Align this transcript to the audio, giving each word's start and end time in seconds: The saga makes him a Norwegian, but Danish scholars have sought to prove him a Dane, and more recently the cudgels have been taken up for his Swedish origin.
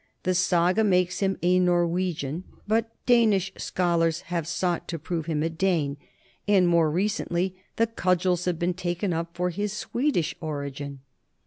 The 0.23 0.33
saga 0.33 0.83
makes 0.83 1.19
him 1.19 1.37
a 1.43 1.59
Norwegian, 1.59 2.43
but 2.67 2.89
Danish 3.05 3.53
scholars 3.57 4.21
have 4.21 4.47
sought 4.47 4.87
to 4.87 4.97
prove 4.97 5.27
him 5.27 5.43
a 5.43 5.49
Dane, 5.51 5.95
and 6.47 6.67
more 6.67 6.89
recently 6.89 7.55
the 7.75 7.85
cudgels 7.85 8.45
have 8.45 8.57
been 8.57 8.73
taken 8.73 9.13
up 9.13 9.35
for 9.37 9.51
his 9.51 9.73
Swedish 9.73 10.33
origin. 10.41 11.01